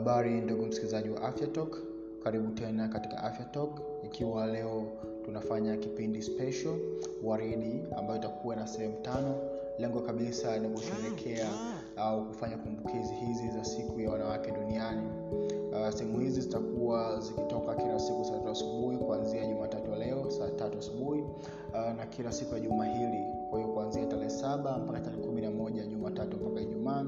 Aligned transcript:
habari 0.00 0.40
ndugu 0.40 0.66
msikilizaji 0.66 1.08
wa 1.10 1.22
afya 1.22 1.46
talk. 1.46 1.76
Karibu 2.24 2.52
tena 2.52 2.88
katika 2.88 3.22
afya 3.24 3.44
talk. 3.44 3.80
Ikiwa 4.04 4.46
leo 4.46 4.86
tunafanya 5.24 5.76
kipindi 5.76 6.22
special 6.22 6.74
waridi 7.24 7.82
ambayo 7.96 8.18
itakuwa 8.18 8.56
na 8.56 8.66
sehemu 8.66 8.96
tano. 9.02 9.34
Lengo 9.78 10.00
kabisa 10.00 10.58
ni 10.58 10.68
kusherekea 10.68 11.48
au 11.96 12.24
kufanya 12.26 12.56
kumbukizi 12.56 13.14
hizi 13.14 13.48
za 13.50 13.64
siku 13.64 14.00
ya 14.00 14.10
wanawake 14.10 14.50
duniani. 14.50 15.08
Uh, 15.72 15.90
sehemu 15.90 16.18
hizi 16.20 16.40
zitakuwa 16.40 17.20
zikitoka 17.20 17.74
kila 17.74 17.98
siku 18.00 18.24
saa 18.24 18.32
tatu 18.38 18.48
asubuhi 18.50 18.96
kuanzia 18.96 19.46
jumatatu 19.46 19.90
leo 19.94 20.30
saa 20.30 20.48
tatu 20.50 20.78
asubuhi 20.78 21.20
uh, 21.20 21.96
na 21.96 22.06
kila 22.06 22.32
siku 22.32 22.54
ya 22.54 22.60
juma 22.60 22.86
hili. 22.86 23.24
Kwa 23.50 23.58
hiyo 23.60 23.72
kuanzia 23.72 24.06
tarehe 24.06 24.30
saba 24.30 24.78
mpaka 24.78 25.00
tarehe 25.00 25.22
kumi 25.22 25.40
na 25.40 25.50
moja 25.50 25.86
jumatatu 25.86 26.36
mpaka 26.36 26.60
ijumaa. 26.60 27.04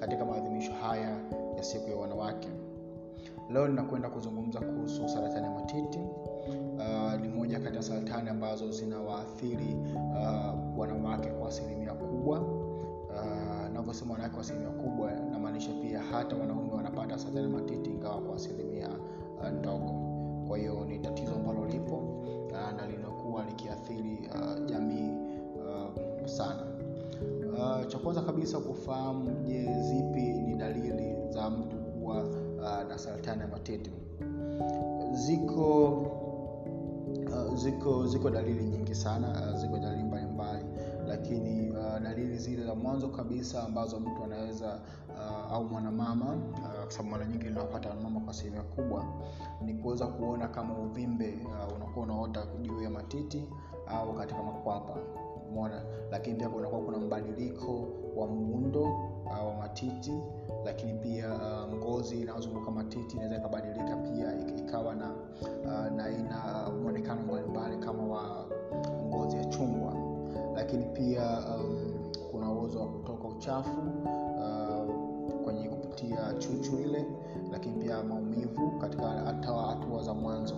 Katika 0.00 0.24
maadhimisho 0.24 0.72
haya 0.72 1.20
ya 1.56 1.62
siku 1.64 1.90
ya 1.90 1.96
wanawake. 1.96 2.48
Leo 3.50 3.68
ninakwenda 3.68 4.08
kuzungumza 4.10 4.60
kuhusu 4.60 5.08
saratani 5.08 5.44
ya 5.46 5.50
matiti. 5.52 5.98
Uh, 6.78 7.20
ni 7.20 7.28
moja 7.28 7.60
kati 7.60 7.76
ya 7.76 7.82
saratani 7.82 8.30
ambazo 8.30 8.70
zinawaathiri 8.70 9.76
uh, 9.94 10.78
wanawake 10.78 11.28
kwa 11.30 11.48
asilimia 11.48 11.92
kubwa. 11.94 12.40
Uh, 12.40 13.72
navyosema 13.74 14.12
wanawake 14.12 14.34
kwa 14.34 14.42
asilimia 14.42 14.68
kubwa 14.70 15.10
namaanisha 15.12 15.72
pia 15.82 16.00
hata 16.02 16.36
wanaume 16.36 16.72
wanapata 16.72 17.18
saratani 17.18 17.44
ya 17.54 17.60
matiti 17.60 17.90
ingawa 17.90 18.20
kwa 18.20 18.36
asilimia 18.36 18.88
uh, 19.40 19.48
ndogo. 19.48 19.90
Kwa 20.48 20.58
hiyo 20.58 20.84
ni 20.84 20.98
tatizo 20.98 21.34
ambalo 21.34 21.64
lipo 21.66 21.96
uh, 21.96 22.72
na 22.76 22.86
linakuwa 22.86 23.44
likiathiri 23.44 24.28
uh, 24.34 24.64
jamii 24.66 25.10
uh, 25.56 26.26
sana 26.26 26.73
uh, 27.64 27.86
cha 27.86 27.98
kwanza 27.98 28.22
kabisa 28.22 28.58
kufahamu 28.58 29.42
je 29.44 29.82
zipi 29.82 30.20
ni 30.22 30.54
dalili 30.54 31.14
za 31.30 31.50
mtu 31.50 31.76
kuwa 31.76 32.22
uh, 32.24 32.88
na 32.88 32.98
saratani 32.98 33.40
ya 33.40 33.48
matiti 33.48 33.90
ziko 35.12 35.88
uh, 37.32 37.54
ziko 37.54 38.06
ziko 38.06 38.30
dalili 38.30 38.64
nyingi 38.64 38.94
sana 38.94 39.28
uh, 39.52 39.58
ziko 39.60 39.78
dalili 39.78 40.02
mbalimbali 40.02 40.64
lakini 41.06 41.70
uh, 41.70 41.98
dalili 42.02 42.38
zile 42.38 42.64
za 42.64 42.74
mwanzo 42.74 43.08
kabisa 43.08 43.62
ambazo 43.62 44.00
mtu 44.00 44.24
anaweza 44.24 44.80
uh, 45.08 45.52
au 45.52 45.64
mwanamama 45.64 46.24
uh, 46.34 46.82
kwa 46.82 46.90
sababu 46.90 47.10
mara 47.10 47.26
nyingi 47.26 47.44
linapata 47.44 47.88
wanamama 47.88 48.20
kwa 48.20 48.30
asilimia 48.30 48.62
kubwa 48.62 49.04
ni 49.64 49.74
kuweza 49.74 50.06
kuona 50.06 50.48
kama 50.48 50.78
uvimbe 50.78 51.38
uh, 51.44 51.76
unakuwa 51.76 52.04
unaota 52.04 52.46
juu 52.62 52.82
ya 52.82 52.90
matiti 52.90 53.44
au 53.86 54.12
katika 54.14 54.42
makwapa 54.42 54.94
umeona? 55.50 55.82
Lakini 56.10 56.36
pia 56.36 56.48
kunakuwa 56.48 56.80
kuna 56.80 56.98
mbadiliko 56.98 57.88
wa 58.16 58.26
muundo 58.26 58.82
uh, 59.26 59.46
wa 59.46 59.54
matiti 59.58 60.12
lakini 60.64 60.94
pia 60.94 61.34
uh, 61.34 61.74
ngozi 61.74 62.20
inayozunguka 62.20 62.70
matiti 62.70 63.16
inaweza 63.16 63.36
ikabadilika 63.36 63.96
pia 63.96 64.56
ikawa 64.58 64.94
na 64.94 65.10
uh, 65.64 65.96
na 65.96 66.04
aina 66.04 66.66
uh, 66.68 66.74
mwonekano 66.82 67.22
mbalimbali 67.22 67.76
kama 67.76 68.02
wa 68.06 68.46
ngozi 69.06 69.36
ya 69.36 69.44
chungwa. 69.44 69.94
Lakini 70.54 70.84
pia 70.84 71.38
um, 71.38 71.94
kuna 72.30 72.52
uwezo 72.52 72.80
wa 72.80 72.88
kutoka 72.88 73.28
uchafu 73.28 73.80
uh, 73.80 74.94
kwenye 75.44 75.68
kupitia 75.68 76.32
chuchu 76.38 76.78
ile 76.80 77.06
lakini 77.52 77.84
pia 77.84 78.02
maumivu 78.02 78.70
katika 78.80 79.08
hata 79.08 79.52
hatua 79.52 80.02
za 80.02 80.14
mwanzo. 80.14 80.56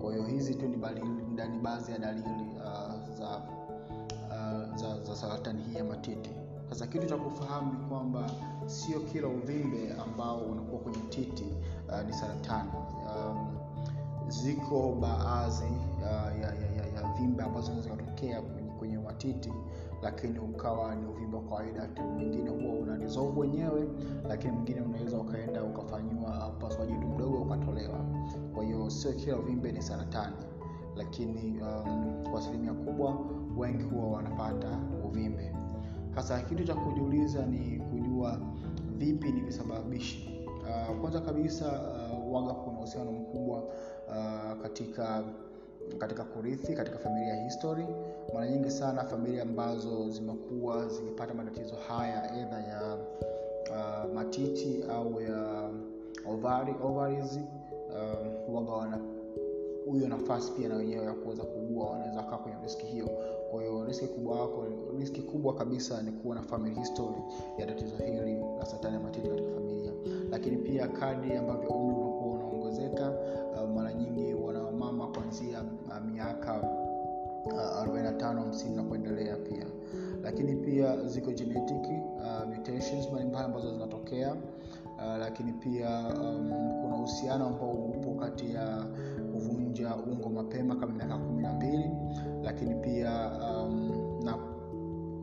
Kwa 0.00 0.12
hiyo 0.12 0.24
hizi 0.26 0.54
tu 0.54 0.68
ni 0.68 0.76
baadhi 1.62 1.92
ya 1.92 1.98
dalili 1.98 2.46
uh, 2.56 3.14
za 3.18 3.42
za, 5.08 5.16
saratani 5.16 5.62
hii 5.62 5.74
ya 5.78 5.84
matiti. 5.84 6.30
Sasa 6.68 6.86
kitu 6.86 7.06
cha 7.06 7.16
kufahamu 7.16 7.72
ni 7.72 7.78
kwamba 7.88 8.30
sio 8.66 9.00
kila 9.00 9.28
uvimbe 9.28 9.92
ambao 10.02 10.38
unakuwa 10.38 10.80
kwenye 10.80 10.98
titi 10.98 11.46
uh, 11.88 12.06
ni 12.06 12.12
saratani. 12.12 12.70
Um, 13.16 13.48
ziko 14.28 14.92
baadhi 15.00 15.64
uh, 16.02 16.40
ya, 16.40 16.54
ya, 16.54 16.70
ya, 16.76 16.86
ya 17.02 17.12
vimbe 17.18 17.42
ambazo 17.42 17.66
zinaweza 17.66 17.90
kwenye, 17.90 18.34
kwenye 18.78 18.98
matiti 18.98 19.52
lakini 20.02 20.38
ukawa 20.38 20.94
ni 20.94 21.06
uvimbe 21.06 21.36
wa 21.36 21.42
kawaida 21.42 21.86
tu. 21.86 22.02
Mwingine 22.02 22.50
huwa 22.50 22.74
una 22.74 22.96
dissolve 22.96 23.40
wenyewe 23.40 23.88
lakini 24.28 24.52
mwingine 24.52 24.80
unaweza 24.80 25.18
ukaenda 25.18 25.64
ukafanyiwa 25.64 26.48
upasuaji 26.48 26.92
tu 26.92 27.06
mdogo 27.08 27.36
ukatolewa. 27.38 27.98
Kwa 28.54 28.64
hiyo 28.64 28.90
sio 28.90 29.12
kila 29.12 29.36
uvimbe 29.36 29.72
ni 29.72 29.82
saratani 29.82 30.36
lakini 30.98 31.60
um, 31.62 32.22
kwa 32.30 32.40
asilimia 32.40 32.72
kubwa 32.72 33.18
wengi 33.56 33.82
huwa 33.82 34.08
wanapata 34.10 34.78
uvimbe. 35.04 35.52
Sasa 36.14 36.40
kitu 36.42 36.64
cha 36.64 36.74
kujiuliza 36.74 37.46
ni 37.46 37.78
kujua 37.80 38.38
vipi 38.96 39.32
ni 39.32 39.40
visababishi 39.40 40.46
uh, 40.62 41.00
kwanza 41.00 41.20
kabisa 41.20 41.66
uh, 41.66 42.34
waga 42.34 42.52
kuna 42.54 42.78
uhusiano 42.78 43.12
mkubwa 43.12 43.58
uh, 44.08 44.62
katika 44.62 45.24
katika 45.98 46.24
kurithi 46.24 46.74
katika 46.74 46.98
familia 46.98 47.44
history. 47.44 47.86
Mara 48.34 48.48
nyingi 48.48 48.70
sana 48.70 49.04
familia 49.04 49.42
ambazo 49.42 50.10
zimekuwa 50.10 50.88
zikipata 50.88 51.34
matatizo 51.34 51.74
haya 51.88 52.36
edha 52.40 52.60
ya 52.60 52.96
uh, 53.70 54.14
matiti 54.14 54.84
au 54.90 55.20
ya 55.20 55.70
ovari, 56.30 56.74
ovaries 56.84 57.40
um, 57.90 58.54
waga 58.54 58.72
wana 58.72 58.98
huyo 59.90 60.08
nafasi 60.08 60.52
pia 60.52 60.68
na 60.68 60.76
wenyewe 60.76 61.04
ya 61.04 61.12
kuweza 61.12 61.42
kuugua 61.42 61.90
wanaweza 61.90 62.22
kaa 62.22 62.36
kwenye 62.38 62.56
riski 62.62 62.86
hiyo. 62.86 63.08
Kwa 63.50 63.62
hiyo 63.62 63.84
riski 63.84 64.06
kubwa 64.06 64.40
wako 64.40 64.64
riski 64.98 65.22
kubwa 65.22 65.54
kabisa 65.54 66.02
ni 66.02 66.12
kuwa 66.12 66.34
na 66.34 66.42
family 66.42 66.74
history 66.74 67.22
ya 67.58 67.66
tatizo 67.66 67.96
hili 67.96 68.36
la 68.58 68.66
satani 68.66 68.94
ya 68.94 69.00
matiti 69.00 69.28
katika 69.28 69.48
familia. 69.54 69.92
Lakini 70.30 70.56
pia 70.56 70.88
kadi 70.88 71.32
ambavyo 71.32 71.68
umri 71.70 71.96
unakuwa 71.96 72.34
unaongezeka 72.34 73.10
uh, 73.10 73.70
mara 73.70 73.92
nyingi 73.92 74.34
wanamama 74.34 75.06
kuanzia 75.06 75.62
uh, 75.62 76.04
miaka 76.12 76.60
uh, 77.46 77.52
45 77.52 78.34
50 78.34 78.76
na 78.76 78.82
kuendelea 78.82 79.36
pia. 79.36 79.66
Lakini 80.22 80.56
pia 80.56 81.06
ziko 81.06 81.30
genetic 81.32 81.84
uh, 82.16 83.08
mbalimbali 83.10 83.44
ambazo 83.44 83.70
zinatokea. 83.72 84.36
Uh, 84.98 85.16
lakini 85.18 85.52
pia 85.52 85.88
um, 86.20 86.48
kuna 86.82 86.96
uhusiano 86.96 87.46
ambao 87.46 87.70
upo 87.72 88.14
kati 88.14 88.54
ya 88.54 88.84
kuvunja 89.38 89.96
ungo 89.96 90.28
mapema 90.28 90.76
kama 90.76 90.92
miaka 90.94 91.18
kumi 91.18 91.42
na 91.42 91.52
mbili 91.52 91.90
lakini 92.42 92.74
pia 92.74 93.30
um, 93.42 93.92
na 94.24 94.34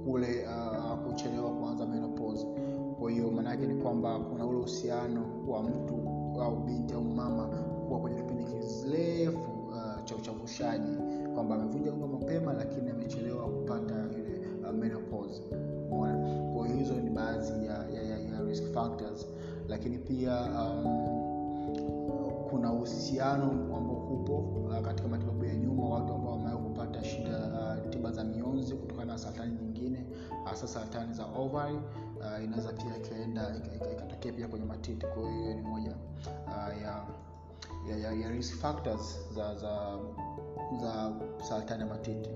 kule 0.05 0.45
uh, 0.47 0.99
kuchelewa 0.99 1.51
kuanza 1.51 1.85
menopause. 1.85 2.47
Kwa 2.99 3.11
hiyo 3.11 3.31
maanaake 3.31 3.67
ni 3.67 3.81
kwamba 3.83 4.19
kuna 4.19 4.45
ule 4.45 4.57
uhusiano 4.57 5.25
wa 5.47 5.63
mtu 5.63 6.09
au 6.41 6.55
binti 6.55 6.93
au 6.93 7.03
mama 7.03 7.47
kuwa 7.87 7.99
kwenye 7.99 8.17
kipindi 8.21 8.43
kirefu 8.43 9.51
uh, 9.69 10.03
cha 10.03 10.15
uchavushaji 10.15 10.97
kwamba 11.33 11.55
amevunja 11.55 11.93
ungo 11.93 12.07
mapema 12.07 12.53
lakini 12.53 12.89
amechelewa 12.89 13.45
kupata 13.49 13.93
ile 14.17 14.41
uh, 14.67 14.73
menopause. 14.75 15.41
Kwa 16.53 16.67
hiyo 16.67 16.77
hizo 16.79 16.93
ni 16.93 17.09
baadhi 17.09 17.65
ya, 17.65 17.73
ya, 17.93 18.01
ya, 18.03 18.19
ya 18.19 18.41
risk 18.47 18.63
factors. 18.73 19.27
Lakini 19.67 19.97
pia 19.97 20.41
um, 20.41 21.14
kuna 22.55 22.73
uhusiano 22.73 23.51
ambao 23.51 23.95
upo 23.95 24.33
uh, 24.37 24.79
katika 24.81 25.07
matibabu 25.07 25.45
ya 25.45 25.55
nyuma 25.55 25.89
watu 25.89 26.13
ambao 26.13 26.31
wamewahi 26.31 26.57
kupata 26.57 27.03
shida 27.03 27.37
uh, 27.37 27.89
tiba 27.89 28.11
za 28.11 28.23
mionzi 28.23 28.73
kutokana 28.75 29.11
na 29.11 29.17
saratani 29.17 29.53
nyingine 29.53 30.05
hasa 30.43 30.67
saratani 30.67 31.13
za 31.13 31.25
ovary 31.25 31.75
uh, 31.75 32.43
inaweza 32.43 32.73
pia 32.73 32.97
ikaenda 32.97 33.55
ikatokea 33.93 34.33
pia 34.33 34.47
kwenye 34.47 34.65
matiti. 34.65 35.05
Kwa 35.05 35.31
hiyo 35.31 35.53
ni 35.53 35.61
moja 35.61 35.95
uh, 36.47 36.81
ya, 36.81 37.05
ya, 37.89 37.97
ya, 37.97 38.11
ya 38.13 38.29
risk 38.29 38.55
factors 38.55 39.19
za 39.33 39.55
za 39.55 39.97
za 40.81 41.11
saratani 41.43 41.81
ya 41.81 41.87
matiti. 41.87 42.29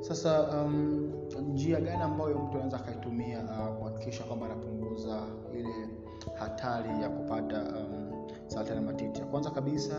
Sasa 0.00 0.50
um, 0.62 1.12
njia 1.52 1.80
gani 1.80 2.02
ambayo 2.02 2.38
mtu 2.38 2.54
anaweza 2.56 2.76
akaitumia 2.76 3.38
uh, 3.42 3.76
kuhakikisha 3.78 4.24
kwamba 4.24 4.46
anapunguza 4.46 5.22
ile 5.54 5.88
hatari 6.34 7.02
ya 7.02 7.08
kupata 7.08 7.62
um, 7.62 7.89
saratani 8.50 8.76
ya 8.76 8.82
matiti. 8.82 9.20
Kwanza 9.20 9.50
kabisa 9.50 9.94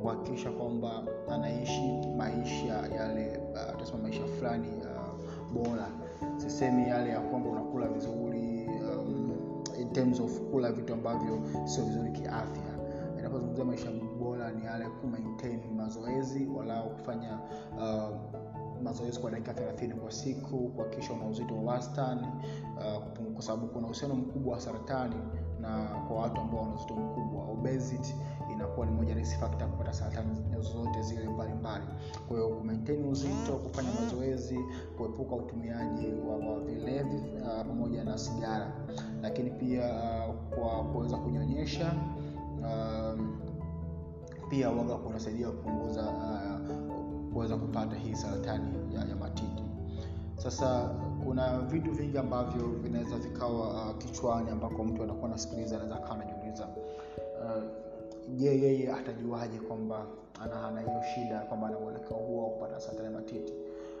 kuhakikisha 0.00 0.50
kwamba 0.50 1.02
anaishi 1.30 1.92
maisha 2.16 2.74
yale 2.96 3.40
uh, 3.94 4.00
maisha 4.02 4.26
fulani 4.26 4.68
uh, 4.68 5.54
bora. 5.54 5.88
Sisemi 6.36 6.88
yale 6.88 7.10
ya 7.10 7.20
kwamba 7.20 7.50
unakula 7.50 7.88
vizuri 7.88 8.68
um, 8.68 9.32
in 9.80 9.92
terms 9.92 10.20
of 10.20 10.40
kula 10.40 10.72
vitu 10.72 10.92
ambavyo 10.92 11.40
sio 11.64 11.84
vizuri 11.84 12.10
kiafya. 12.10 12.62
Inapozungumzia 13.18 13.64
maisha 13.64 13.90
bora 14.18 14.52
ni 14.52 14.64
yale 14.64 14.84
ku 14.84 15.06
mazoezi 15.76 16.46
walau 16.56 16.90
kufanya 16.90 17.38
uh, 17.78 18.16
mazoezi 18.82 19.20
kwa 19.20 19.30
dakika 19.30 19.52
30 19.52 19.94
kwa 19.94 20.10
siku 20.10 20.58
kuhakikisha 20.68 21.12
una 21.12 21.26
uzito 21.26 21.54
wa 21.56 21.62
wastani 21.72 22.26
uh, 22.76 23.02
kwa 23.34 23.42
sababu 23.42 23.66
kuna 23.66 23.86
uhusiano 23.86 24.14
mkubwa 24.14 24.52
wa 24.54 24.60
saratani 24.60 25.14
na 25.66 25.84
kwa 26.08 26.16
watu 26.22 26.40
ambao 26.40 26.60
wana 26.60 26.74
uzito 26.74 26.94
mkubwa. 26.94 27.44
Obesity 27.52 28.14
inakuwa 28.52 28.86
ni 28.86 28.92
moja 28.92 29.14
risk 29.14 29.38
factor 29.40 29.68
kupata 29.68 29.92
saratani 29.92 30.36
zozote 30.54 31.02
zile 31.02 31.28
mbalimbali. 31.28 31.84
Kwa 32.28 32.36
hiyo 32.36 32.48
kumaintain 32.56 33.04
uzito 33.08 33.52
kufanya 33.52 33.88
mazoezi 34.00 34.58
kuepuka 34.96 35.34
utumiaji 35.36 36.06
wa, 36.28 36.60
vilevi 36.60 37.16
uh, 37.42 37.66
pamoja 37.66 38.04
na 38.04 38.18
sigara. 38.18 38.72
Lakini 39.22 39.50
pia 39.50 39.84
uh, 40.28 40.34
kwa 40.56 40.84
kuweza 40.84 41.16
kunyonyesha 41.16 41.92
um, 42.62 43.38
pia 44.50 44.70
waga 44.70 44.94
kunasaidia 44.94 45.50
kupunguza 45.50 46.02
uh, 46.02 47.32
kuweza 47.32 47.56
kupata 47.56 47.96
hii 47.96 48.14
saratani 48.14 48.94
ya, 48.94 49.00
ya 49.04 49.16
matiti. 49.16 49.62
Sasa 50.36 50.90
kuna 51.26 51.58
vitu 51.60 51.90
vingi 51.92 52.18
ambavyo 52.18 52.66
vinaweza 52.68 53.16
vikawa 53.16 53.68
uh, 53.68 53.96
kichwani 53.98 54.50
ambako 54.50 54.84
mtu 54.84 55.02
anakuwa 55.02 55.28
nasikiliza 55.30 55.76
anaweza 55.76 55.96
akawa 55.96 56.14
anajiuliza 56.14 56.68
uh, 57.44 57.62
je 58.36 58.46
yeye 58.60 58.92
atajuaje 58.92 59.58
kwamba 59.58 60.06
ana 60.70 60.80
hiyo 60.80 61.02
shida 61.14 61.40
kwamba 61.40 61.66
ana 61.66 61.76
huo 62.16 62.50
kupata 62.50 62.80
saratani 62.80 63.14
matiti? 63.14 63.52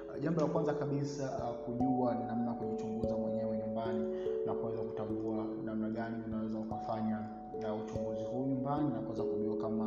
Uh, 0.08 0.22
jambo 0.22 0.40
la 0.40 0.46
kwanza 0.46 0.74
kabisa 0.74 1.24
uh, 1.24 1.56
kujua 1.64 2.14
ni 2.14 2.24
namna 2.24 2.52
kujichunguza 2.52 3.16
mwenyewe 3.16 3.58
nyumbani 3.58 4.16
na 4.46 4.52
kuweza 4.54 4.82
kutambua 4.82 5.44
namna 5.64 5.88
gani 5.90 6.16
unaweza 6.26 6.58
ukafanya 6.58 7.18
uh, 7.72 7.80
uchunguzi 7.84 8.24
huu 8.24 8.46
nyumbani 8.46 8.88
na 8.90 9.00
kuweza 9.00 9.22
kujua 9.22 9.56
kama 9.56 9.84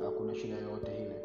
uh, 0.00 0.08
kuna 0.18 0.34
shida 0.34 0.54
yoyote 0.56 0.96
ile. 1.02 1.22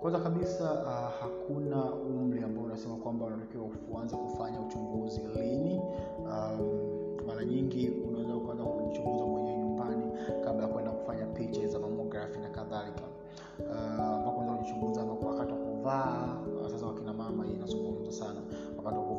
Kwanza 0.00 0.18
kabisa 0.18 0.72
uh, 0.72 1.20
hakuna 1.20 1.84
umri 1.94 2.42
ambao 2.42 2.64
unasema 2.64 2.96
kwamba 2.96 3.26
unatakiwa 3.26 3.64
uanze 3.92 4.16
kufanya 4.16 4.39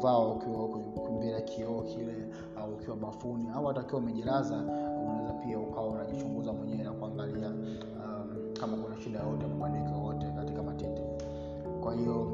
kuvaa 0.01 0.17
ukiwa 0.19 1.11
mbele 1.11 1.31
ya 1.31 1.41
kioo 1.41 1.81
kile 1.81 2.15
au 2.57 2.73
ukiwa 2.73 2.95
bafuni 2.97 3.49
au 3.55 3.65
hata 3.65 3.81
ukiwa 3.81 3.97
umejilaza 4.01 4.57
unaweza 5.03 5.33
pia 5.33 5.59
ukawa 5.59 5.87
unajichunguza 5.87 6.53
mwenyewe 6.53 6.83
na 6.83 6.91
kuangalia 6.91 7.47
um, 7.49 8.53
kama 8.59 8.77
kuna 8.77 8.97
shida 8.97 9.19
yoyote 9.19 9.47
mabadiliko 9.47 9.89
yoyote 9.97 10.25
katika 10.35 10.63
matiti. 10.63 11.01
Kwa 11.81 11.93
hiyo 11.95 12.27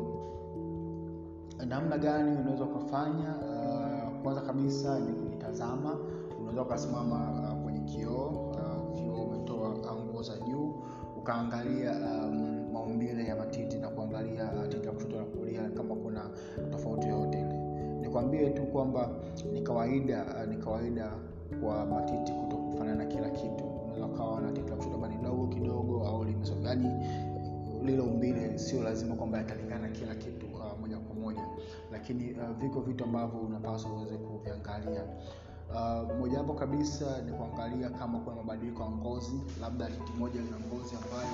namna 1.67 1.97
gani 1.97 2.37
unaweza 2.41 2.63
ukafanya 2.63 3.35
uh, 3.37 4.21
kwanza 4.23 4.41
kabisa 4.41 4.99
ni 4.99 5.13
kujitazama 5.13 5.97
unaweza 6.39 6.61
ukasimama 6.61 7.15
uh, 7.15 7.63
kwenye 7.63 7.79
kioo 7.79 8.25
uh, 8.25 8.91
ukiwa 8.91 9.15
umetoa 9.21 9.69
nguo 9.95 10.21
za 10.23 10.37
juu 10.37 10.73
ukaangalia 11.17 11.91
um, 11.91 12.56
maumbile 12.87 13.25
ya 13.25 13.35
matiti 13.35 13.77
na 13.77 13.87
kuangalia 13.89 14.49
titi 14.69 14.85
la 14.85 14.91
kushoto 14.91 15.17
na 15.17 15.23
kulia 15.25 15.69
kama 15.69 15.95
kuna 15.95 16.29
tofauti 16.71 17.07
yoyote 17.07 17.39
ile. 17.39 17.53
Nikwambie 18.01 18.49
tu 18.49 18.63
kwamba 18.63 19.09
ni 19.53 19.61
kawaida 19.61 20.45
ni 20.45 20.57
kawaida 20.57 21.11
kwa 21.63 21.85
matiti 21.85 22.31
kuto 22.31 22.55
kufanana 22.57 23.05
kila 23.05 23.29
kitu. 23.29 23.63
Unaweza 23.85 24.05
ukawa 24.05 24.41
na 24.41 24.51
titi 24.51 24.69
la 24.69 24.75
kushoto 24.75 25.07
ni 25.07 25.17
dogo 25.17 25.47
kidogo 25.47 26.07
au 26.07 26.23
limesogani 26.23 26.91
lile 27.85 28.01
umbile 28.01 28.57
sio 28.59 28.83
lazima 28.83 29.15
kwamba 29.15 29.37
yatalingana 29.37 29.89
kila 29.89 30.15
kitu 30.15 30.45
uh, 30.45 30.79
moja 30.81 30.97
kwa 30.97 31.15
moja. 31.15 31.43
Lakini 31.91 32.31
uh, 32.31 32.49
viko 32.61 32.81
vitu 32.81 33.03
ambavyo 33.03 33.39
unapaswa 33.39 33.93
uweze 33.93 34.17
kuviangalia. 34.17 35.03
Uh, 35.69 36.17
mojawapo 36.19 36.53
kabisa 36.53 37.21
ni 37.21 37.31
kuangalia 37.31 37.89
kama 37.89 38.19
kuna 38.19 38.35
mabadiliko 38.35 38.83
ya 38.83 38.89
ngozi 38.89 39.41
labda 39.61 39.85
titi 39.87 40.11
moja 40.19 40.41
lina 40.41 40.57
ngozi 40.59 40.95
ambayo 40.95 41.27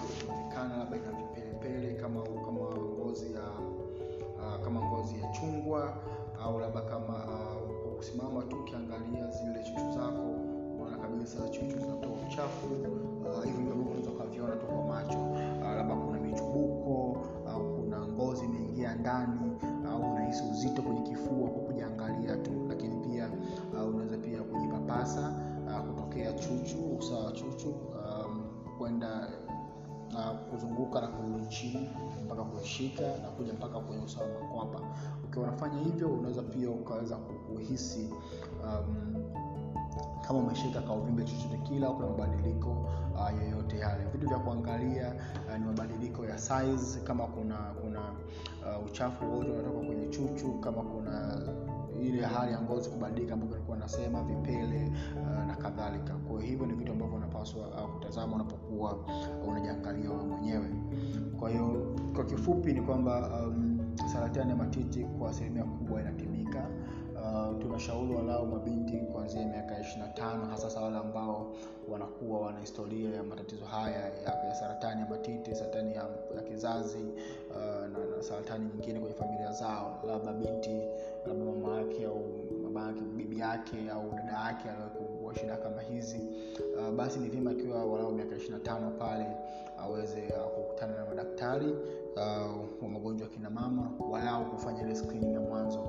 kuzunguka 30.63 31.01
na 31.01 31.07
kurudi 31.07 31.45
chini 31.47 31.89
mpaka 32.25 32.43
kuishika 32.43 33.01
na 33.01 33.29
kuja 33.37 33.53
mpaka 33.53 33.79
kwenye 33.79 34.03
usawa 34.03 34.27
wa 34.27 34.41
makwapa. 34.41 34.79
Ukiwa 35.23 35.43
unafanya 35.47 35.79
hivyo 35.83 36.07
unaweza 36.09 36.41
pia 36.41 36.69
ukaweza 36.69 37.15
kuhisi 37.15 38.09
um, 38.63 39.23
kama 40.27 40.39
umeshika 40.39 40.81
kauvimbe 40.81 41.23
chochote 41.23 41.57
kile 41.57 41.85
au 41.85 41.95
kuna 41.95 42.07
mabadiliko 42.09 42.69
uh, 43.15 43.41
yoyote 43.43 43.77
yale. 43.77 44.05
Vitu 44.05 44.27
vya 44.27 44.39
kuangalia 44.39 45.13
uh, 45.49 45.57
ni 45.59 45.65
mabadiliko 45.65 46.25
ya 46.25 46.37
size. 46.37 46.99
Kama 46.99 47.27
kuna 47.27 47.55
kuna 47.57 47.99
uh, 48.01 48.85
uchafu 48.85 49.35
wote 49.37 49.51
unatoka 49.51 49.79
kwenye 49.79 50.07
chuchu 50.07 50.53
kama 50.53 50.81
kuna 50.81 51.41
ile 52.01 52.25
hali 52.25 52.51
ya 52.51 52.61
ngozi 52.61 52.89
kubadilika 52.89 53.33
ambayo 53.33 53.51
nilikuwa 53.51 53.77
nasema 53.77 54.23
vipele 54.23 54.91
uh, 55.21 55.45
na 55.47 55.55
kadhalika. 55.55 56.13
Kwa 56.13 56.41
hivyo 56.41 56.65
ni 56.65 56.73
vitu 56.73 56.91
ambavyo 56.91 57.15
unapaswa 57.15 57.67
uh, 57.67 57.93
kutazama 57.93 58.35
unapokuwa 58.35 58.93
uh, 58.93 59.47
unajiangalia 59.49 60.09
wewe 60.09 60.23
mwenyewe. 60.23 60.69
Kwa 61.39 61.49
hiyo 61.49 61.95
kwa 62.15 62.25
kifupi 62.25 62.73
ni 62.73 62.81
kwamba 62.81 63.41
um, 63.47 63.79
saratani 64.13 64.49
ya 64.49 64.55
matiti 64.55 65.03
kwa 65.05 65.29
asilimia 65.29 65.63
kubwa 65.63 66.01
inatibika 66.01 66.67
uh, 67.23 67.59
tunashauri 67.61 68.13
walau 68.15 68.45
mabinti 68.47 68.97
kuanzia 68.97 69.45
miaka 69.45 69.79
ishirina 69.79 70.07
tano 70.07 70.45
hasa 70.45 70.81
wale 70.81 70.97
ambao 70.97 71.53
wanakuwa 71.89 72.39
wana 72.39 72.59
historia 72.59 73.09
ya 73.15 73.23
matatizo 73.23 73.65
haya 73.65 73.99
ya, 73.99 74.47
ya 74.47 74.55
saratani 74.55 75.01
ya 75.01 75.07
matiti 75.07 75.55
saratani 75.55 75.95
ya, 75.95 76.05
ya 76.35 76.41
kizazi 76.41 77.05
uh, 77.49 77.55
na, 77.87 78.15
na 78.17 78.23
saratani 78.23 78.65
nyingine 78.65 78.99
kwenye 78.99 79.15
familia 79.15 79.51
zao. 79.51 80.03
Labda 80.07 80.33
binti 80.33 80.81
labda 81.27 81.45
mama 81.45 81.77
yake 81.77 82.05
au 82.05 82.25
baba 82.63 82.87
yake 82.87 83.01
bibi 83.01 83.39
yake 83.39 83.89
au 83.93 84.11
dada 84.11 84.33
yake 84.33 84.69
aliwakuugua 85.23 85.35
shida 85.35 85.57
kama 85.57 85.81
hizi 85.81 86.19
uh, 86.79 86.95
basi 86.95 87.19
ni 87.19 87.29
vyema 87.29 87.51
akiwa 87.51 87.85
walau 87.85 88.11
miaka 88.11 88.35
ishirina 88.35 88.59
tano 88.59 88.91
pale 88.91 89.25
aweze 89.77 90.21
uh, 90.21 90.51
kukutana 90.51 90.93
na 90.97 91.05
madaktari 91.05 91.71
uh, 92.15 92.83
wa 92.83 92.89
magonjwa 92.89 93.27
kina 93.27 93.49
mama 93.49 93.91
walau 94.11 94.45
kufanya 94.45 94.81
ile 94.81 94.95
screening 94.95 95.33
ya 95.33 95.39
mwanzo. 95.41 95.79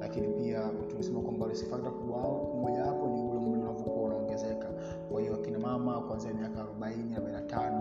Lakini 0.00 0.28
pia 0.28 0.70
tumesema 0.90 1.20
kwamba 1.20 1.46
risk 1.46 1.70
factor 1.70 1.92
kubwa 1.92 2.18
mojawapo 2.60 3.06
ni 3.06 3.20
ule 3.22 3.38
umri 3.38 3.60
unavyokuwa 3.60 4.06
unaongezeka. 4.06 4.68
Kwa 5.12 5.20
hiyo 5.20 5.34
akina 5.34 5.58
mama 5.58 6.00
kuanzia 6.00 6.34
miaka 6.34 6.62
40 6.62 6.94
45 7.18 7.73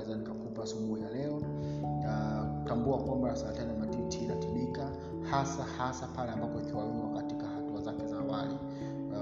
naweza 0.00 0.16
nikakupa 0.18 0.62
asubuhi 0.62 1.02
ya 1.02 1.10
leo. 1.10 1.40
Tambua 2.64 2.98
kwamba 2.98 3.36
saratani 3.36 3.70
ya 3.72 3.78
matiti 3.78 4.18
inatibika 4.24 4.90
hasa 5.30 5.62
hasa 5.62 6.06
pale 6.06 6.30
ambapo 6.32 6.60
ikiwaiwa 6.60 7.10
katika 7.16 7.46
hatua 7.46 7.80
zake 7.80 8.06
za 8.06 8.18
awali. 8.18 8.54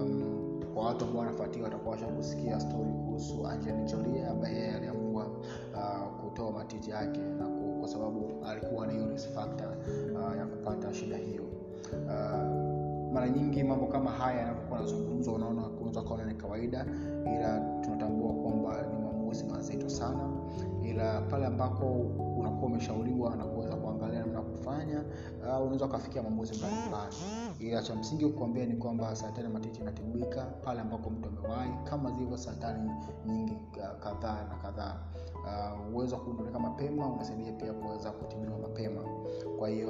Um, 0.01 0.61
kwa 0.75 0.87
watu 0.87 1.05
ambao 1.05 1.19
wanafuatia 1.21 1.63
watakuwa 1.63 1.91
washakusikia 1.95 2.61
stori 2.61 2.91
kuhusu 2.93 3.47
Angelina 3.47 4.31
ambaye 4.31 4.55
yeye 4.57 4.75
aliamua 4.75 5.27
uh, 5.75 6.21
kutoa 6.25 6.53
matiti 6.53 6.91
yake 6.91 7.21
na 7.21 7.47
kwa 7.81 7.89
sababu 7.89 8.31
alikuwa 8.47 8.87
na 8.87 8.93
hiyo 8.93 9.05
uh, 9.05 10.37
ya 10.39 10.47
kupata 10.47 10.95
shida 10.95 11.17
hiyo. 11.17 11.43
Uh, 12.07 12.79
mara 13.13 13.29
nyingi 13.29 13.63
mambo 13.63 13.87
kama 13.87 14.11
haya 14.11 14.41
yanapokuwa 14.41 14.81
nazungumzwa 14.81 15.35
unaona 15.35 15.67
unaweza 15.69 16.03
kaona 16.03 16.25
ni 16.25 16.35
kawaida 16.35 16.87
ila 17.37 17.61
tunatambua 17.85 18.33
kwamba 18.33 18.83
ni 18.93 18.98
pale 21.39 21.47
ambako 21.47 21.87
unakuwa 22.39 22.67
umeshauriwa 22.71 23.37
na 23.37 23.45
kuweza 23.45 23.77
kuangalia 23.77 24.21
namna 24.21 24.41
kufanya 24.43 25.01
uh, 25.49 25.63
unaweza 25.63 25.85
ukafikia 25.85 26.23
maamuzi 26.23 26.55
mbalimbali. 26.59 27.17
Ila 27.61 27.83
cha 27.83 27.95
msingi 27.95 28.27
kukuambia 28.27 28.67
ni 28.67 28.77
kwamba 28.77 29.17
saratani 29.17 29.49
matiti 29.49 29.81
inatibika 29.81 30.43
pale 30.45 30.81
ambako 30.81 31.11
mtu 31.11 31.29
amewahi 31.29 31.71
kama 31.85 32.11
zilivyo 32.11 32.37
saratani 32.37 32.91
nyingi 33.27 33.57
kadhaa 34.01 34.45
na 34.49 34.55
kadhaa. 34.63 34.97
Uh, 35.35 35.95
uwezo 35.95 36.15
wa 36.15 36.21
kugundulika 36.21 36.59
mapema 36.59 37.07
unasaidia 37.07 37.53
pia 37.53 37.73
kuweza 37.73 38.11
kutibiwa 38.11 38.59
mapema. 38.59 39.01
Kwa 39.59 39.69
hiyo 39.69 39.89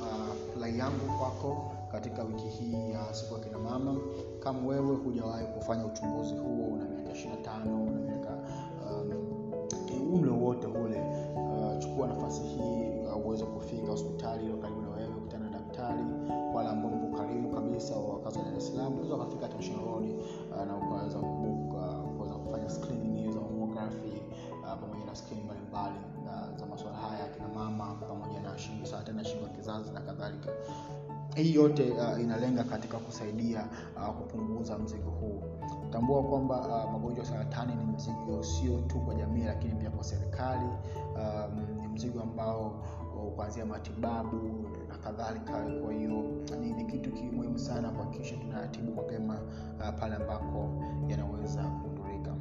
uh, 0.00 0.62
rai 0.62 0.78
yangu 0.78 1.18
kwako 1.18 1.72
katika 1.92 2.22
wiki 2.24 2.48
hii 2.48 2.90
ya 2.92 3.14
siku 3.14 3.34
ya 3.34 3.40
kina 3.40 3.56
kama 4.40 4.66
wewe 4.68 4.96
hujawahi 4.96 5.46
kufanya 5.46 5.86
uchunguzi 5.86 6.34
huo 6.34 6.66
una 6.66 6.84
miaka 6.84 7.12
ishirina 7.12 7.36
tano 7.36 7.82
una 7.82 8.00
nafasi 12.26 12.42
hii 12.46 13.06
uh, 13.06 13.26
uweze 13.26 13.44
kufika 13.44 13.90
hospitali 13.90 14.42
iliyo 14.42 14.56
karibu 14.56 14.80
na 14.80 14.88
wewe 14.90 15.08
kutana 15.14 15.44
na 15.44 15.58
daktari 15.58 16.02
wale 16.54 16.68
ambao 16.68 16.90
mpo 16.90 17.16
karibu 17.18 17.48
kabisa 17.48 17.96
wa 17.96 18.14
wakazi 18.14 18.38
wa 18.38 18.44
dar 18.44 18.56
es 18.56 18.68
salaam 18.68 18.92
unaweza 18.92 19.14
ukafika 19.14 19.46
uh, 19.46 20.66
na 20.66 20.76
ukaweza 20.76 21.18
kuweza 22.16 22.34
kufanya 22.34 22.70
screening 22.70 23.16
hiyo 23.18 23.32
za 23.32 23.40
mammography 23.40 24.22
uh, 24.62 24.80
pamoja 24.80 25.04
na 25.06 25.14
screening 25.14 25.44
mbalimbali 25.44 25.98
za 26.56 26.66
masuala 26.66 26.96
haya 26.96 27.24
akina 27.24 27.48
mama 27.48 27.94
pamoja 27.94 28.40
na 28.40 28.58
shingo 28.58 28.86
saratani 28.86 29.24
shingo 29.24 29.42
ya 29.42 29.48
kizazi 29.48 29.90
na 29.90 30.00
kadhalika. 30.00 30.50
Hii 31.36 31.54
yote 31.54 31.90
uh, 31.90 32.20
inalenga 32.20 32.64
katika 32.64 32.98
kusaidia 32.98 33.66
uh, 33.96 34.08
kupunguza 34.14 34.78
mzigo 34.78 35.10
huu. 35.10 35.42
Tambua 35.90 36.22
kwamba 36.22 36.84
uh, 36.84 36.92
magonjwa 36.92 37.24
saratani 37.24 37.74
ni 37.74 37.84
mzigo 37.84 38.42
sio 38.42 38.78
tu 38.80 38.98
kwa 39.00 39.14
jamii 39.14 39.44
lakini 39.44 39.74
pia 39.74 39.90
kwa 39.90 40.04
serikali 40.04 40.68
ambao 42.40 42.70
kuanzia 43.36 43.66
matibabu 43.66 44.36
na 44.88 44.96
kadhalika. 44.98 45.52
Kwa 45.84 45.92
hiyo 45.92 46.22
ni, 46.60 46.72
ni 46.72 46.84
kitu 46.84 47.12
kimuhimu 47.12 47.58
sana 47.58 47.90
kuhakikisha 47.90 48.36
tunayatibu 48.36 48.92
mapema 48.94 49.34
uh, 49.80 50.00
pale 50.00 50.14
ambako 50.16 50.68
yanaweza 51.08 51.62
kugundulika 51.62 52.34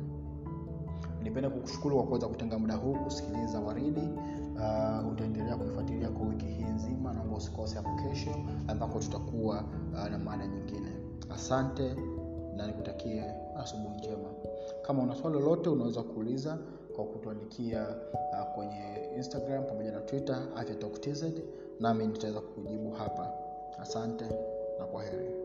nipenda 1.23 1.49
kukushukuru 1.49 1.95
kwa 1.95 2.05
kuweza 2.05 2.27
kutenga 2.27 2.59
muda 2.59 2.75
huu 2.75 2.93
kusikiliza 2.95 3.59
waridi. 3.59 4.09
Uh, 4.55 5.11
utaendelea 5.11 5.55
kuifuatilia 5.57 6.09
kwa 6.09 6.27
wiki 6.27 6.45
hii 6.45 6.63
nzima. 6.63 7.13
Naomba 7.13 7.35
usikose 7.37 7.75
hapo 7.75 7.89
kesho 8.09 8.31
ambako 8.67 8.99
tutakuwa 8.99 9.63
uh, 9.93 10.07
na 10.11 10.17
mada 10.17 10.47
nyingine. 10.47 10.89
Asante 11.35 11.95
na 12.55 12.67
nikutakie 12.67 13.23
asubuhi 13.57 13.97
njema. 13.97 14.29
Kama 14.81 15.03
una 15.03 15.15
swali 15.15 15.39
lolote 15.39 15.69
unaweza 15.69 16.03
kuuliza 16.03 16.57
kwa 16.95 17.05
kutuandikia 17.05 17.87
uh, 18.13 18.55
kwenye 18.55 19.09
instagram 19.17 19.63
pamoja 19.65 19.91
na 19.91 20.01
twitter 20.01 20.47
afyatoktz 20.55 21.23
nami 21.79 22.07
nitaweza 22.07 22.41
kujibu 22.41 22.91
hapa. 22.91 23.33
Asante 23.81 24.25
na 24.79 24.85
kwa 24.85 25.03
heri 25.03 25.44